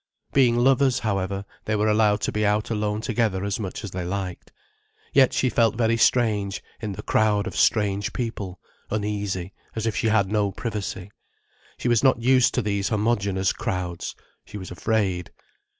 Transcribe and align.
Being 0.33 0.55
lovers, 0.57 0.97
however, 0.97 1.45
they 1.65 1.75
were 1.75 1.87
allowed 1.87 2.21
to 2.21 2.31
be 2.31 2.43
out 2.43 2.71
alone 2.71 3.01
together 3.01 3.43
as 3.43 3.59
much 3.59 3.83
as 3.83 3.91
they 3.91 4.03
liked. 4.03 4.51
Yet 5.13 5.31
she 5.31 5.47
felt 5.47 5.75
very 5.75 5.95
strange, 5.95 6.63
in 6.79 6.93
this 6.93 7.03
crowd 7.05 7.45
of 7.45 7.55
strange 7.55 8.11
people, 8.11 8.59
uneasy, 8.89 9.53
as 9.75 9.85
if 9.85 9.95
she 9.95 10.07
had 10.07 10.31
no 10.31 10.51
privacy. 10.53 11.11
She 11.77 11.87
was 11.87 12.03
not 12.03 12.19
used 12.19 12.55
to 12.55 12.63
these 12.63 12.89
homogeneous 12.89 13.53
crowds. 13.53 14.15
She 14.43 14.57
was 14.57 14.71
afraid. 14.71 15.29